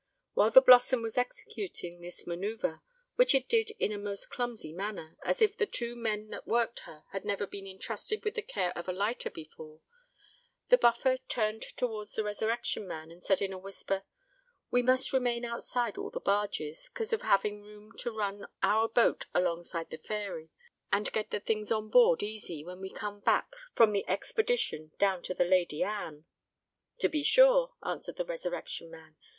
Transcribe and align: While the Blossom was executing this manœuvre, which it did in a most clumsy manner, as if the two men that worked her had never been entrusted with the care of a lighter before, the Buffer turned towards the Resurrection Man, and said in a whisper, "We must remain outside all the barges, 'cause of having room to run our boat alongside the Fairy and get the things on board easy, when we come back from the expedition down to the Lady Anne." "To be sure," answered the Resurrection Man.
While 0.33 0.49
the 0.49 0.63
Blossom 0.63 1.03
was 1.03 1.15
executing 1.15 2.01
this 2.01 2.23
manœuvre, 2.23 2.81
which 3.17 3.35
it 3.35 3.47
did 3.47 3.69
in 3.77 3.91
a 3.91 3.99
most 3.99 4.31
clumsy 4.31 4.73
manner, 4.73 5.15
as 5.21 5.43
if 5.43 5.55
the 5.55 5.67
two 5.67 5.95
men 5.95 6.29
that 6.29 6.47
worked 6.47 6.79
her 6.89 7.03
had 7.11 7.23
never 7.23 7.45
been 7.45 7.67
entrusted 7.67 8.25
with 8.25 8.33
the 8.33 8.41
care 8.41 8.75
of 8.75 8.87
a 8.89 8.93
lighter 8.93 9.29
before, 9.29 9.81
the 10.69 10.77
Buffer 10.79 11.17
turned 11.29 11.61
towards 11.77 12.13
the 12.15 12.23
Resurrection 12.23 12.87
Man, 12.87 13.11
and 13.11 13.23
said 13.23 13.43
in 13.43 13.53
a 13.53 13.59
whisper, 13.59 14.01
"We 14.71 14.81
must 14.81 15.13
remain 15.13 15.45
outside 15.45 15.99
all 15.99 16.09
the 16.09 16.19
barges, 16.19 16.89
'cause 16.89 17.13
of 17.13 17.21
having 17.21 17.61
room 17.61 17.91
to 17.99 18.09
run 18.17 18.47
our 18.63 18.89
boat 18.89 19.27
alongside 19.35 19.91
the 19.91 19.99
Fairy 19.99 20.49
and 20.91 21.11
get 21.13 21.29
the 21.29 21.39
things 21.39 21.71
on 21.71 21.89
board 21.89 22.23
easy, 22.23 22.63
when 22.63 22.81
we 22.81 22.89
come 22.89 23.19
back 23.19 23.51
from 23.75 23.91
the 23.91 24.07
expedition 24.09 24.93
down 24.97 25.21
to 25.21 25.35
the 25.35 25.45
Lady 25.45 25.83
Anne." 25.83 26.25
"To 27.01 27.07
be 27.07 27.21
sure," 27.21 27.75
answered 27.85 28.15
the 28.17 28.25
Resurrection 28.25 28.89
Man. 28.89 29.15